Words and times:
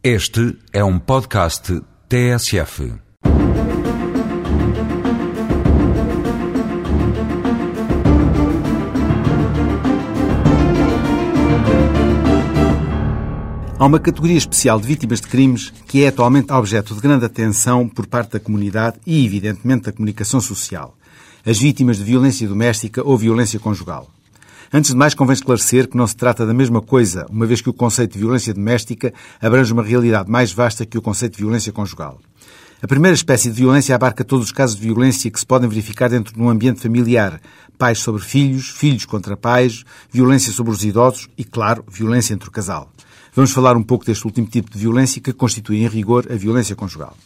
Este 0.00 0.56
é 0.72 0.84
um 0.84 0.96
podcast 0.96 1.82
TSF. 2.08 2.92
Há 13.76 13.84
uma 13.84 13.98
categoria 13.98 14.36
especial 14.38 14.80
de 14.80 14.86
vítimas 14.86 15.20
de 15.20 15.26
crimes 15.26 15.72
que 15.88 16.04
é 16.04 16.08
atualmente 16.08 16.52
objeto 16.52 16.94
de 16.94 17.00
grande 17.00 17.24
atenção 17.24 17.88
por 17.88 18.06
parte 18.06 18.34
da 18.34 18.40
comunidade 18.40 19.00
e, 19.04 19.26
evidentemente, 19.26 19.86
da 19.86 19.92
comunicação 19.92 20.40
social. 20.40 20.96
As 21.44 21.58
vítimas 21.58 21.96
de 21.96 22.04
violência 22.04 22.46
doméstica 22.46 23.02
ou 23.04 23.18
violência 23.18 23.58
conjugal. 23.58 24.08
Antes 24.72 24.90
de 24.90 24.96
mais, 24.96 25.14
convém 25.14 25.32
esclarecer 25.32 25.88
que 25.88 25.96
não 25.96 26.06
se 26.06 26.14
trata 26.14 26.44
da 26.44 26.52
mesma 26.52 26.82
coisa, 26.82 27.24
uma 27.30 27.46
vez 27.46 27.62
que 27.62 27.70
o 27.70 27.72
conceito 27.72 28.12
de 28.12 28.18
violência 28.18 28.52
doméstica 28.52 29.14
abrange 29.40 29.72
uma 29.72 29.82
realidade 29.82 30.30
mais 30.30 30.52
vasta 30.52 30.84
que 30.84 30.98
o 30.98 31.02
conceito 31.02 31.36
de 31.36 31.42
violência 31.42 31.72
conjugal. 31.72 32.20
A 32.82 32.86
primeira 32.86 33.14
espécie 33.14 33.50
de 33.50 33.56
violência 33.56 33.94
abarca 33.94 34.22
todos 34.22 34.46
os 34.46 34.52
casos 34.52 34.76
de 34.76 34.82
violência 34.82 35.30
que 35.30 35.40
se 35.40 35.46
podem 35.46 35.68
verificar 35.68 36.08
dentro 36.08 36.34
de 36.34 36.40
um 36.40 36.50
ambiente 36.50 36.80
familiar. 36.80 37.40
Pais 37.78 37.98
sobre 37.98 38.22
filhos, 38.22 38.68
filhos 38.68 39.04
contra 39.04 39.36
pais, 39.36 39.84
violência 40.12 40.52
sobre 40.52 40.72
os 40.72 40.84
idosos 40.84 41.28
e, 41.36 41.44
claro, 41.44 41.82
violência 41.90 42.34
entre 42.34 42.48
o 42.48 42.52
casal. 42.52 42.92
Vamos 43.34 43.50
falar 43.52 43.76
um 43.76 43.82
pouco 43.82 44.04
deste 44.04 44.26
último 44.26 44.46
tipo 44.46 44.70
de 44.70 44.78
violência 44.78 45.20
que 45.20 45.32
constitui, 45.32 45.78
em 45.78 45.88
rigor, 45.88 46.26
a 46.30 46.36
violência 46.36 46.76
conjugal. 46.76 47.16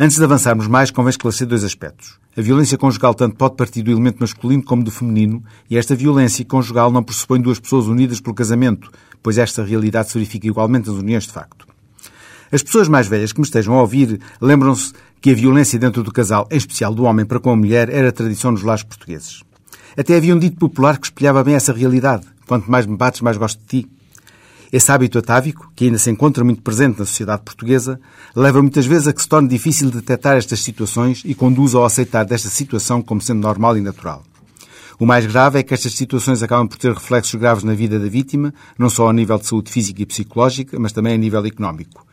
Antes 0.00 0.16
de 0.16 0.24
avançarmos 0.24 0.66
mais, 0.66 0.90
convém 0.90 1.10
esclarecer 1.10 1.46
dois 1.46 1.64
aspectos. 1.64 2.18
A 2.36 2.40
violência 2.40 2.78
conjugal 2.78 3.14
tanto 3.14 3.36
pode 3.36 3.56
partir 3.56 3.82
do 3.82 3.90
elemento 3.90 4.20
masculino 4.20 4.62
como 4.62 4.82
do 4.82 4.90
feminino, 4.90 5.44
e 5.68 5.76
esta 5.76 5.94
violência 5.94 6.44
conjugal 6.44 6.90
não 6.90 7.02
pressupõe 7.02 7.40
duas 7.40 7.60
pessoas 7.60 7.86
unidas 7.86 8.20
pelo 8.20 8.34
casamento, 8.34 8.90
pois 9.22 9.36
esta 9.36 9.62
realidade 9.62 10.08
se 10.08 10.14
verifica 10.14 10.46
igualmente 10.46 10.88
nas 10.88 10.98
uniões 10.98 11.24
de 11.24 11.32
facto. 11.32 11.66
As 12.50 12.62
pessoas 12.62 12.88
mais 12.88 13.06
velhas 13.06 13.32
que 13.32 13.40
me 13.40 13.46
estejam 13.46 13.74
a 13.74 13.80
ouvir 13.82 14.18
lembram-se 14.40 14.92
que 15.20 15.30
a 15.30 15.34
violência 15.34 15.78
dentro 15.78 16.02
do 16.02 16.12
casal, 16.12 16.48
em 16.50 16.56
especial 16.56 16.94
do 16.94 17.04
homem 17.04 17.26
para 17.26 17.38
com 17.38 17.50
a 17.50 17.56
mulher, 17.56 17.88
era 17.90 18.10
tradição 18.10 18.50
nos 18.50 18.62
lares 18.62 18.82
portugueses. 18.82 19.42
Até 19.96 20.16
havia 20.16 20.34
um 20.34 20.38
dito 20.38 20.56
popular 20.56 20.98
que 20.98 21.06
espelhava 21.06 21.44
bem 21.44 21.54
essa 21.54 21.72
realidade. 21.72 22.26
Quanto 22.46 22.70
mais 22.70 22.86
me 22.86 22.96
bates, 22.96 23.20
mais 23.20 23.36
gosto 23.36 23.60
de 23.60 23.66
ti. 23.82 23.90
Esse 24.72 24.90
hábito 24.90 25.18
atávico, 25.18 25.70
que 25.76 25.84
ainda 25.84 25.98
se 25.98 26.10
encontra 26.10 26.42
muito 26.42 26.62
presente 26.62 26.98
na 26.98 27.04
sociedade 27.04 27.42
portuguesa, 27.42 28.00
leva 28.34 28.62
muitas 28.62 28.86
vezes 28.86 29.06
a 29.06 29.12
que 29.12 29.20
se 29.20 29.28
torne 29.28 29.46
difícil 29.46 29.90
detectar 29.90 30.38
estas 30.38 30.60
situações 30.60 31.20
e 31.26 31.34
conduz 31.34 31.74
ao 31.74 31.84
aceitar 31.84 32.24
desta 32.24 32.48
situação 32.48 33.02
como 33.02 33.20
sendo 33.20 33.42
normal 33.42 33.76
e 33.76 33.82
natural. 33.82 34.24
O 34.98 35.04
mais 35.04 35.26
grave 35.26 35.58
é 35.58 35.62
que 35.62 35.74
estas 35.74 35.92
situações 35.92 36.42
acabam 36.42 36.66
por 36.66 36.78
ter 36.78 36.94
reflexos 36.94 37.38
graves 37.38 37.64
na 37.64 37.74
vida 37.74 37.98
da 37.98 38.08
vítima, 38.08 38.54
não 38.78 38.88
só 38.88 39.10
a 39.10 39.12
nível 39.12 39.38
de 39.38 39.46
saúde 39.46 39.70
física 39.70 40.00
e 40.00 40.06
psicológica, 40.06 40.78
mas 40.78 40.92
também 40.92 41.12
a 41.12 41.18
nível 41.18 41.44
económico. 41.44 42.06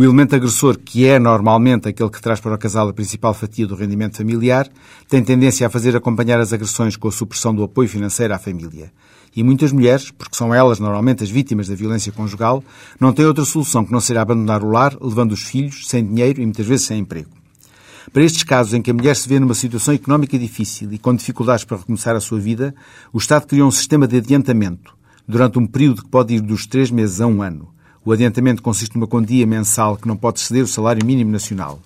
O 0.00 0.02
elemento 0.02 0.34
agressor, 0.34 0.78
que 0.78 1.04
é 1.04 1.18
normalmente 1.18 1.86
aquele 1.86 2.08
que 2.08 2.22
traz 2.22 2.40
para 2.40 2.54
o 2.54 2.58
casal 2.58 2.88
a 2.88 2.92
principal 2.94 3.34
fatia 3.34 3.66
do 3.66 3.74
rendimento 3.74 4.16
familiar, 4.16 4.66
tem 5.06 5.22
tendência 5.22 5.66
a 5.66 5.68
fazer 5.68 5.94
acompanhar 5.94 6.40
as 6.40 6.54
agressões 6.54 6.96
com 6.96 7.06
a 7.06 7.12
supressão 7.12 7.54
do 7.54 7.62
apoio 7.62 7.86
financeiro 7.86 8.32
à 8.32 8.38
família. 8.38 8.90
E 9.36 9.42
muitas 9.42 9.72
mulheres, 9.72 10.10
porque 10.10 10.34
são 10.34 10.54
elas 10.54 10.80
normalmente 10.80 11.22
as 11.22 11.28
vítimas 11.28 11.68
da 11.68 11.74
violência 11.74 12.10
conjugal, 12.12 12.64
não 12.98 13.12
têm 13.12 13.26
outra 13.26 13.44
solução 13.44 13.84
que 13.84 13.92
não 13.92 14.00
ser 14.00 14.16
abandonar 14.16 14.64
o 14.64 14.70
lar, 14.70 14.96
levando 14.98 15.32
os 15.32 15.42
filhos 15.42 15.86
sem 15.86 16.02
dinheiro 16.02 16.40
e 16.40 16.46
muitas 16.46 16.64
vezes 16.64 16.86
sem 16.86 17.00
emprego. 17.00 17.28
Para 18.10 18.22
estes 18.22 18.42
casos 18.42 18.72
em 18.72 18.80
que 18.80 18.90
a 18.90 18.94
mulher 18.94 19.14
se 19.14 19.28
vê 19.28 19.38
numa 19.38 19.52
situação 19.52 19.92
económica 19.92 20.38
difícil 20.38 20.90
e 20.94 20.98
com 20.98 21.14
dificuldades 21.14 21.66
para 21.66 21.76
recomeçar 21.76 22.16
a 22.16 22.20
sua 22.20 22.40
vida, 22.40 22.74
o 23.12 23.18
Estado 23.18 23.46
criou 23.46 23.68
um 23.68 23.70
sistema 23.70 24.08
de 24.08 24.16
adiantamento, 24.16 24.96
durante 25.28 25.58
um 25.58 25.66
período 25.66 26.04
que 26.04 26.08
pode 26.08 26.36
ir 26.36 26.40
dos 26.40 26.66
três 26.66 26.90
meses 26.90 27.20
a 27.20 27.26
um 27.26 27.42
ano. 27.42 27.68
O 28.04 28.12
adiantamento 28.12 28.62
consiste 28.62 28.94
numa 28.94 29.06
quantia 29.06 29.46
mensal 29.46 29.96
que 29.96 30.08
não 30.08 30.16
pode 30.16 30.40
exceder 30.40 30.64
o 30.64 30.68
salário 30.68 31.04
mínimo 31.04 31.30
nacional. 31.30 31.78